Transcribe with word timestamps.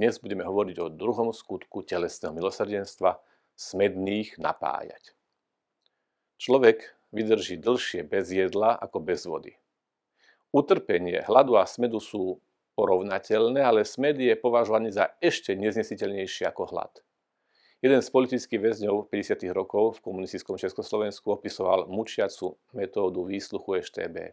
dnes 0.00 0.16
budeme 0.16 0.48
hovoriť 0.48 0.80
o 0.80 0.88
druhom 0.88 1.28
skutku 1.28 1.84
telesného 1.84 2.32
milosrdenstva 2.32 3.20
smedných 3.52 4.40
napájať. 4.40 5.12
Človek 6.40 6.96
vydrží 7.12 7.60
dlhšie 7.60 8.08
bez 8.08 8.32
jedla 8.32 8.80
ako 8.80 8.96
bez 9.04 9.28
vody. 9.28 9.60
Utrpenie, 10.56 11.20
hladu 11.28 11.60
a 11.60 11.68
smedu 11.68 12.00
sú 12.00 12.40
porovnateľné, 12.80 13.60
ale 13.60 13.84
smed 13.84 14.16
je 14.16 14.32
považovaný 14.40 14.88
za 14.88 15.12
ešte 15.20 15.52
neznesiteľnejší 15.52 16.48
ako 16.48 16.72
hlad. 16.72 17.04
Jeden 17.84 18.00
z 18.00 18.08
politických 18.08 18.56
väzňov 18.56 19.12
50. 19.12 19.36
rokov 19.52 20.00
v 20.00 20.04
komunistickom 20.08 20.56
Československu 20.56 21.28
opisoval 21.28 21.92
mučiacu 21.92 22.56
metódu 22.72 23.28
výsluchu 23.28 23.84
EŠTB. 23.84 24.32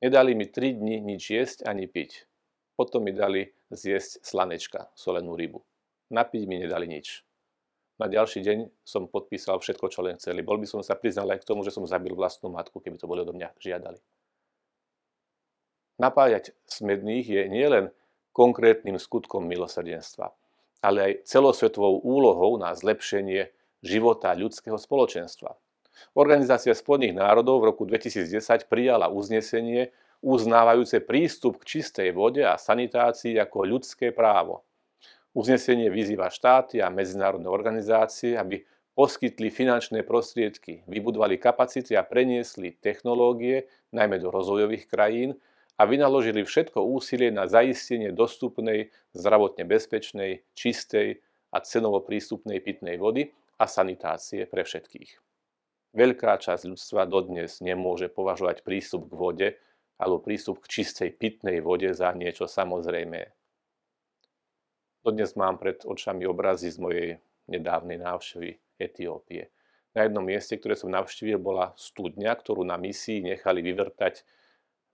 Nedali 0.00 0.32
mi 0.32 0.48
3 0.48 0.72
dni 0.72 1.04
nič 1.04 1.36
jesť 1.36 1.68
ani 1.68 1.84
piť. 1.84 2.24
Potom 2.76 3.02
mi 3.02 3.16
dali 3.16 3.48
zjesť 3.72 4.20
slanečka, 4.20 4.92
solenú 4.92 5.32
rybu. 5.34 5.64
Napiť 6.12 6.42
mi 6.44 6.60
nedali 6.60 6.86
nič. 6.86 7.24
Na 7.96 8.12
ďalší 8.12 8.44
deň 8.44 8.58
som 8.84 9.08
podpísal 9.08 9.56
všetko, 9.56 9.88
čo 9.88 10.04
len 10.04 10.20
chceli. 10.20 10.44
Bol 10.44 10.60
by 10.60 10.68
som 10.68 10.84
sa 10.84 10.92
priznal 11.00 11.32
aj 11.32 11.40
k 11.40 11.48
tomu, 11.48 11.64
že 11.64 11.72
som 11.72 11.88
zabil 11.88 12.12
vlastnú 12.12 12.52
matku, 12.52 12.76
keby 12.76 13.00
to 13.00 13.08
boli 13.08 13.24
odo 13.24 13.32
mňa 13.32 13.56
žiadali. 13.56 13.96
Napájať 15.96 16.52
smedných 16.68 17.24
je 17.24 17.42
nielen 17.48 17.88
konkrétnym 18.36 19.00
skutkom 19.00 19.48
milosrdenstva, 19.48 20.28
ale 20.84 20.98
aj 21.00 21.12
celosvetovou 21.24 22.04
úlohou 22.04 22.60
na 22.60 22.76
zlepšenie 22.76 23.48
života 23.80 24.36
ľudského 24.36 24.76
spoločenstva. 24.76 25.56
Organizácia 26.12 26.76
Spodných 26.76 27.16
národov 27.16 27.64
v 27.64 27.72
roku 27.72 27.88
2010 27.88 28.68
prijala 28.68 29.08
uznesenie 29.08 29.88
uznávajúce 30.24 31.02
prístup 31.04 31.60
k 31.62 31.78
čistej 31.78 32.12
vode 32.12 32.44
a 32.44 32.56
sanitácii 32.56 33.36
ako 33.40 33.66
ľudské 33.66 34.12
právo. 34.12 34.64
Uznesenie 35.36 35.92
vyzýva 35.92 36.32
štáty 36.32 36.80
a 36.80 36.88
medzinárodné 36.88 37.44
organizácie, 37.48 38.40
aby 38.40 38.64
poskytli 38.96 39.52
finančné 39.52 40.00
prostriedky, 40.08 40.80
vybudovali 40.88 41.36
kapacity 41.36 41.92
a 41.92 42.00
preniesli 42.00 42.72
technológie, 42.80 43.68
najmä 43.92 44.16
do 44.16 44.32
rozvojových 44.32 44.88
krajín, 44.88 45.36
a 45.76 45.84
vynaložili 45.84 46.40
všetko 46.40 46.80
úsilie 46.80 47.28
na 47.28 47.44
zaistenie 47.44 48.08
dostupnej, 48.08 48.88
zdravotne 49.12 49.68
bezpečnej, 49.68 50.48
čistej 50.56 51.20
a 51.52 51.60
cenovo 51.60 52.00
prístupnej 52.00 52.64
pitnej 52.64 52.96
vody 52.96 53.36
a 53.60 53.68
sanitácie 53.68 54.48
pre 54.48 54.64
všetkých. 54.64 55.20
Veľká 55.92 56.40
časť 56.40 56.68
ľudstva 56.68 57.04
dodnes 57.08 57.60
nemôže 57.60 58.08
považovať 58.08 58.64
prístup 58.64 59.08
k 59.08 59.14
vode 59.16 59.48
alebo 59.96 60.20
prístup 60.20 60.60
k 60.64 60.80
čistej 60.80 61.12
pitnej 61.16 61.64
vode 61.64 61.88
za 61.96 62.12
niečo 62.12 62.44
samozrejmé. 62.44 63.32
Dodnes 65.00 65.38
mám 65.38 65.56
pred 65.56 65.86
očami 65.86 66.26
obrazy 66.26 66.68
z 66.68 66.78
mojej 66.82 67.08
nedávnej 67.46 68.02
návštevy 68.02 68.58
Etiópie. 68.76 69.48
Na 69.96 70.04
jednom 70.04 70.20
mieste, 70.20 70.60
ktoré 70.60 70.76
som 70.76 70.92
navštívil, 70.92 71.40
bola 71.40 71.72
studňa, 71.78 72.36
ktorú 72.36 72.66
na 72.68 72.76
misii 72.76 73.24
nechali 73.24 73.64
vyvrtať 73.64 74.26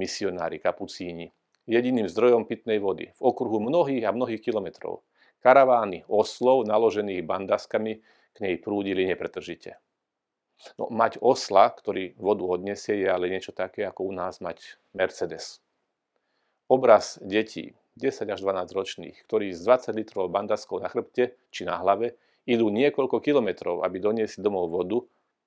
misionári, 0.00 0.56
kapucíni. 0.56 1.36
Jediným 1.66 2.08
zdrojom 2.08 2.46
pitnej 2.46 2.78
vody 2.78 3.12
v 3.12 3.20
okruhu 3.20 3.60
mnohých 3.60 4.06
a 4.06 4.14
mnohých 4.14 4.40
kilometrov. 4.40 5.02
Karavány 5.42 6.06
oslov 6.08 6.64
naložených 6.64 7.26
bandaskami 7.26 8.00
k 8.32 8.36
nej 8.40 8.56
prúdili 8.62 9.04
nepretržite. 9.04 9.76
No, 10.80 10.88
mať 10.88 11.20
osla, 11.20 11.68
ktorý 11.68 12.16
vodu 12.16 12.44
odnesie, 12.48 13.04
je 13.04 13.08
ale 13.08 13.28
niečo 13.28 13.52
také, 13.52 13.84
ako 13.84 14.08
u 14.08 14.12
nás 14.12 14.40
mať 14.40 14.80
Mercedes. 14.96 15.60
Obraz 16.66 17.20
detí, 17.22 17.76
10 17.96 18.28
až 18.28 18.40
12 18.40 18.76
ročných, 18.76 19.16
ktorí 19.24 19.52
s 19.52 19.64
20 19.64 19.96
litrov 19.96 20.32
bandaskou 20.32 20.80
na 20.80 20.88
chrbte 20.88 21.36
či 21.52 21.64
na 21.64 21.80
hlave 21.80 22.16
idú 22.44 22.68
niekoľko 22.68 23.20
kilometrov, 23.20 23.82
aby 23.82 23.96
doniesli 24.00 24.40
domov 24.40 24.68
vodu, 24.68 25.00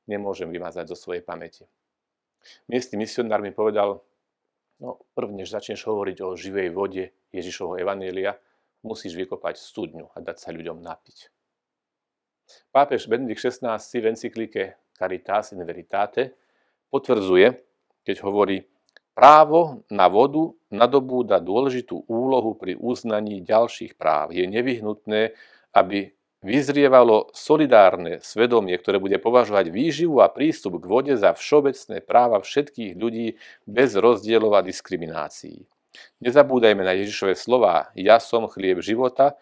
nemôžem 0.10 0.50
vymazať 0.50 0.90
zo 0.90 0.98
svojej 0.98 1.22
pamäti. 1.22 1.70
Miestny 2.72 2.98
misionár 2.98 3.44
mi 3.46 3.54
povedal, 3.54 4.02
no 4.80 4.98
než 5.36 5.52
začneš 5.52 5.86
hovoriť 5.86 6.18
o 6.24 6.34
živej 6.34 6.70
vode 6.72 7.12
Ježišovho 7.36 7.78
Evanielia, 7.78 8.40
musíš 8.82 9.14
vykopať 9.20 9.60
studňu 9.60 10.10
a 10.16 10.18
dať 10.24 10.38
sa 10.40 10.50
ľuďom 10.56 10.80
napiť. 10.80 11.30
Pápež 12.74 13.06
Benedikt 13.06 13.44
XVI 13.44 13.78
v 13.78 14.10
encyklike 14.10 14.74
Caritas 15.00 15.56
in 15.56 15.64
Veritate 15.64 16.36
potvrdzuje, 16.92 17.48
keď 18.04 18.16
hovorí, 18.28 18.60
Právo 19.20 19.84
na 19.92 20.08
vodu 20.08 20.56
nadobúda 20.72 21.44
dôležitú 21.44 22.08
úlohu 22.08 22.56
pri 22.56 22.80
uznaní 22.80 23.44
ďalších 23.44 24.00
práv. 24.00 24.32
Je 24.32 24.48
nevyhnutné, 24.48 25.36
aby 25.76 26.16
vyzrievalo 26.40 27.28
solidárne 27.36 28.24
svedomie, 28.24 28.72
ktoré 28.80 28.96
bude 28.96 29.20
považovať 29.20 29.76
výživu 29.76 30.24
a 30.24 30.32
prístup 30.32 30.80
k 30.80 30.88
vode 30.88 31.14
za 31.20 31.36
všeobecné 31.36 32.00
práva 32.00 32.40
všetkých 32.40 32.96
ľudí 32.96 33.36
bez 33.68 34.00
rozdielov 34.00 34.56
a 34.56 34.64
diskriminácií. 34.64 35.68
Nezabúdajme 36.24 36.80
na 36.80 36.96
Ježišové 36.96 37.36
slova 37.36 37.92
Ja 38.00 38.24
som 38.24 38.48
chlieb 38.48 38.80
života 38.80 39.36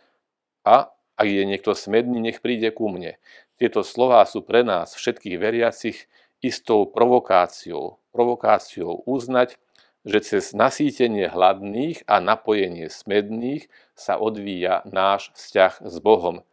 a 0.65 0.89
ak 1.21 1.27
je 1.29 1.45
niekto 1.45 1.77
smedný, 1.77 2.17
nech 2.17 2.41
príde 2.41 2.73
ku 2.73 2.89
mne. 2.89 3.21
Tieto 3.57 3.81
slová 3.81 4.21
sú 4.29 4.45
pre 4.45 4.61
nás, 4.61 4.93
všetkých 4.93 5.37
veriacich, 5.41 6.05
istou 6.45 6.85
provokáciou. 6.85 7.97
Provokáciou 8.13 9.01
uznať, 9.09 9.57
že 10.05 10.19
cez 10.21 10.53
nasýtenie 10.53 11.27
hladných 11.27 12.05
a 12.05 12.21
napojenie 12.21 12.87
smedných 12.87 13.65
sa 13.97 14.21
odvíja 14.21 14.85
náš 14.85 15.33
vzťah 15.33 15.73
s 15.83 15.95
Bohom. 15.99 16.45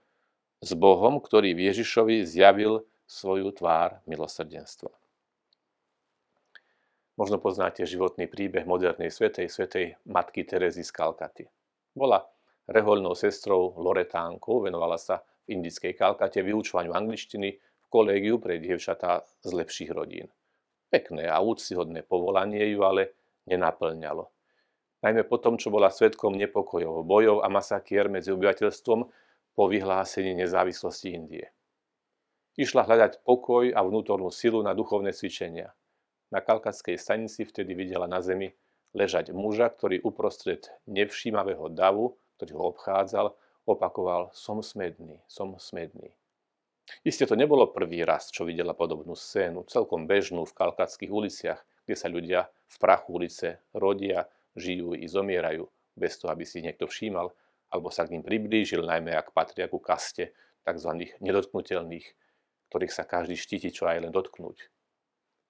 S 0.65 0.73
Bohom, 0.73 1.21
ktorý 1.21 1.53
Ježišovi 1.53 2.25
zjavil 2.25 2.89
svoju 3.05 3.53
tvár 3.53 4.01
milosrdenstva. 4.09 4.91
Možno 7.15 7.39
poznáte 7.39 7.87
životný 7.87 8.27
príbeh 8.27 8.67
modernej 8.67 9.13
svetej, 9.13 9.47
svetej 9.47 9.95
matky 10.03 10.43
Terezy 10.43 10.83
z 10.83 10.91
Kalkaty. 10.91 11.45
Bola 11.95 12.27
rehoľnou 12.67 13.15
sestrou 13.15 13.77
Loretánkou, 13.79 14.67
venovala 14.67 14.99
sa 14.99 15.23
v 15.45 15.61
indickej 15.61 15.93
Kalkate 15.93 16.41
vyučovaniu 16.41 16.97
angličtiny 16.97 17.49
v 17.61 17.87
kolégiu 17.93 18.41
pre 18.41 18.57
dievčatá 18.59 19.23
z 19.45 19.51
lepších 19.53 19.93
rodín. 19.93 20.33
Pekné 20.89 21.29
a 21.29 21.41
úctyhodné 21.45 22.07
povolanie 22.07 22.65
ju 22.73 22.81
ale 22.83 23.15
nenaplňalo. 23.47 24.31
Najmä 25.05 25.29
po 25.29 25.37
tom, 25.37 25.61
čo 25.61 25.69
bola 25.69 25.93
svetkom 25.93 26.33
nepokojov, 26.33 27.05
bojov 27.05 27.45
a 27.45 27.53
masakier 27.53 28.09
medzi 28.09 28.33
obyvateľstvom 28.33 29.01
po 29.53 29.63
vyhlásení 29.69 30.33
nezávislosti 30.33 31.13
Indie. 31.13 31.53
Išla 32.57 32.89
hľadať 32.89 33.21
pokoj 33.27 33.69
a 33.75 33.81
vnútornú 33.85 34.33
silu 34.33 34.65
na 34.65 34.73
duchovné 34.73 35.13
cvičenia. 35.13 35.75
Na 36.33 36.41
kalkatskej 36.41 36.97
stanici 36.97 37.45
vtedy 37.45 37.77
videla 37.77 38.09
na 38.09 38.25
zemi 38.25 38.55
ležať 38.95 39.35
muža, 39.35 39.69
ktorý 39.69 40.01
uprostred 40.07 40.71
nevšímavého 40.87 41.69
davu, 41.69 42.15
ktorý 42.39 42.53
ho 42.57 42.65
obchádzal, 42.73 43.35
opakoval 43.65 44.33
som 44.37 44.61
smedný, 44.61 45.21
som 45.29 45.57
smedný. 45.57 46.13
Isté 47.01 47.25
to 47.25 47.33
nebolo 47.33 47.73
prvý 47.73 48.05
raz, 48.05 48.29
čo 48.29 48.45
videla 48.45 48.77
podobnú 48.77 49.17
scénu, 49.17 49.65
celkom 49.69 50.05
bežnú 50.05 50.45
v 50.45 50.57
kalkatských 50.57 51.09
uliciach, 51.09 51.61
kde 51.89 51.97
sa 51.97 52.13
ľudia 52.13 52.49
v 52.49 52.77
prachu 52.77 53.09
ulice 53.17 53.49
rodia, 53.73 54.29
žijú 54.53 54.93
i 54.93 55.09
zomierajú, 55.09 55.65
bez 55.97 56.21
toho, 56.21 56.31
aby 56.33 56.45
si 56.45 56.61
ich 56.61 56.67
niekto 56.69 56.85
všímal, 56.85 57.33
alebo 57.73 57.89
sa 57.89 58.05
k 58.05 58.15
ním 58.15 58.23
priblížil, 58.23 58.85
najmä 58.85 59.17
ak 59.17 59.33
patria 59.33 59.67
ku 59.67 59.81
kaste 59.81 60.37
tzv. 60.65 60.91
nedotknutelných, 61.19 62.07
ktorých 62.69 62.93
sa 62.93 63.09
každý 63.09 63.37
štíti 63.37 63.73
čo 63.73 63.89
aj 63.89 64.05
len 64.05 64.13
dotknúť. 64.13 64.59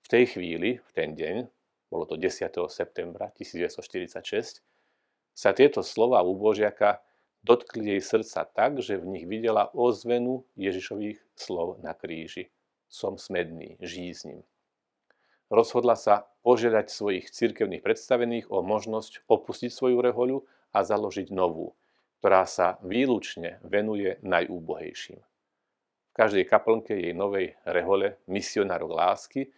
V 0.05 0.09
tej 0.09 0.37
chvíli, 0.37 0.79
v 0.79 0.91
ten 0.95 1.17
deň, 1.17 1.49
bolo 1.88 2.05
to 2.05 2.19
10. 2.19 2.50
septembra 2.69 3.33
1946, 3.38 4.62
sa 5.35 5.50
tieto 5.50 5.83
slova 5.83 6.23
u 6.23 6.35
Božiaka 6.37 7.03
dotkli 7.44 7.94
jej 7.94 8.02
srdca 8.02 8.49
tak, 8.49 8.81
že 8.81 8.96
v 8.96 9.06
nich 9.12 9.25
videla 9.29 9.69
ozvenu 9.76 10.49
Ježišových 10.56 11.20
slov 11.37 11.85
na 11.85 11.93
kríži. 11.93 12.49
Som 12.88 13.20
smedný, 13.20 13.76
žij 13.85 14.11
s 14.11 14.23
ním 14.25 14.43
rozhodla 15.55 15.94
sa 15.94 16.26
požiadať 16.43 16.91
svojich 16.91 17.31
cirkevných 17.31 17.85
predstavených 17.85 18.50
o 18.50 18.67
možnosť 18.67 19.23
opustiť 19.31 19.70
svoju 19.70 20.02
rehoľu 20.02 20.38
a 20.75 20.82
založiť 20.82 21.31
novú, 21.31 21.79
ktorá 22.20 22.43
sa 22.49 22.82
výlučne 22.82 23.62
venuje 23.62 24.19
najúbohejším. 24.26 25.23
V 25.23 26.12
každej 26.14 26.44
kaplnke 26.47 26.94
jej 26.94 27.14
novej 27.14 27.58
rehole 27.67 28.19
misionárok 28.26 28.90
lásky 28.94 29.50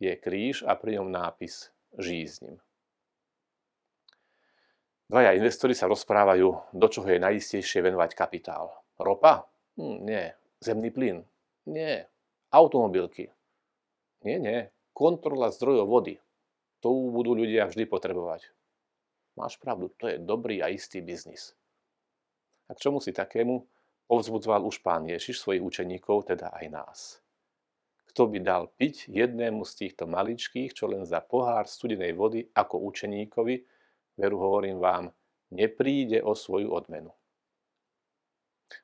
je 0.00 0.12
kríž 0.16 0.64
a 0.64 0.76
pri 0.76 1.00
ňom 1.00 1.08
nápis 1.12 1.68
Žij 1.92 2.48
ním. 2.48 2.56
Dvaja 5.12 5.36
investori 5.36 5.76
sa 5.76 5.92
rozprávajú, 5.92 6.72
do 6.72 6.86
čoho 6.88 7.04
je 7.04 7.20
najistejšie 7.20 7.84
venovať 7.84 8.16
kapitál. 8.16 8.72
Ropa? 8.96 9.44
Hm, 9.76 10.08
nie. 10.08 10.24
Zemný 10.56 10.88
plyn? 10.88 11.20
Nie. 11.68 12.08
Automobilky? 12.48 13.28
Nie, 14.24 14.40
nie 14.40 14.72
kontrola 14.92 15.48
zdrojov 15.50 15.88
vody. 15.88 16.14
To 16.84 16.92
budú 17.10 17.34
ľudia 17.34 17.66
vždy 17.66 17.88
potrebovať. 17.88 18.52
Máš 19.34 19.56
pravdu, 19.56 19.88
to 19.96 20.12
je 20.12 20.20
dobrý 20.20 20.60
a 20.60 20.68
istý 20.68 21.00
biznis. 21.00 21.56
A 22.68 22.76
k 22.76 22.82
čomu 22.84 23.00
si 23.00 23.16
takému 23.16 23.64
povzbudzoval 24.04 24.68
už 24.68 24.84
pán 24.84 25.08
Ježiš 25.08 25.40
svojich 25.40 25.64
učeníkov, 25.64 26.28
teda 26.28 26.52
aj 26.52 26.66
nás. 26.68 26.98
Kto 28.12 28.28
by 28.28 28.38
dal 28.44 28.68
piť 28.68 29.08
jednému 29.08 29.64
z 29.64 29.72
týchto 29.72 30.04
maličkých, 30.04 30.76
čo 30.76 30.84
len 30.84 31.08
za 31.08 31.24
pohár 31.24 31.64
studenej 31.64 32.12
vody 32.12 32.44
ako 32.52 32.92
učeníkovi, 32.92 33.64
veru 34.16 34.38
hovorím 34.38 34.78
vám, 34.78 35.12
nepríde 35.50 36.22
o 36.22 36.34
svoju 36.34 36.72
odmenu. 36.72 37.12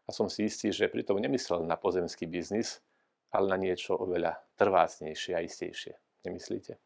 A 0.04 0.12
som 0.12 0.28
si 0.28 0.44
istý, 0.48 0.68
že 0.72 0.92
pritom 0.92 1.16
nemyslel 1.16 1.64
na 1.64 1.76
pozemský 1.76 2.28
biznis, 2.28 2.84
ale 3.32 3.48
na 3.48 3.56
niečo 3.56 3.96
oveľa 3.96 4.36
trvácnejšie 4.56 5.32
a 5.36 5.44
istejšie. 5.44 5.94
Nemyslíte? 6.24 6.76